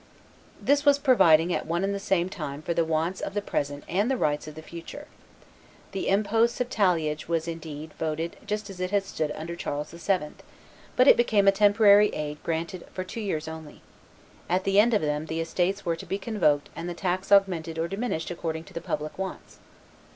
This 0.59 0.83
was 0.83 0.97
providing 0.97 1.53
at 1.53 1.67
one 1.67 1.83
and 1.83 1.93
the 1.93 1.99
same 1.99 2.27
time 2.27 2.63
for 2.63 2.73
the 2.73 2.83
wants 2.83 3.21
of 3.21 3.35
the 3.35 3.39
present 3.43 3.83
and 3.87 4.09
the 4.09 4.17
rights 4.17 4.47
of 4.47 4.55
the 4.55 4.63
future. 4.63 5.05
The 5.91 6.07
impost 6.07 6.59
of 6.59 6.71
talliage 6.71 7.27
was, 7.27 7.47
indeed, 7.47 7.93
voted 7.99 8.35
just 8.43 8.67
as 8.71 8.79
it 8.79 8.89
had 8.89 9.03
stood 9.03 9.29
under 9.35 9.55
Charles 9.55 9.91
VII., 9.91 10.31
but 10.95 11.07
it 11.07 11.17
became 11.17 11.47
a 11.47 11.51
temporary 11.51 12.09
aid 12.15 12.41
granted 12.41 12.87
for 12.91 13.03
two 13.03 13.21
years 13.21 13.47
only; 13.47 13.83
at 14.49 14.63
the 14.63 14.79
end 14.79 14.95
of 14.95 15.03
them 15.03 15.27
the 15.27 15.39
estates 15.39 15.85
were 15.85 15.95
to 15.95 16.07
be 16.07 16.17
convoked 16.17 16.69
and 16.75 16.89
the 16.89 16.95
tax 16.95 17.31
augmented 17.31 17.77
or 17.77 17.87
diminished 17.87 18.31
according 18.31 18.63
to 18.63 18.73
the 18.73 18.81
public 18.81 19.19
wants. 19.19 19.59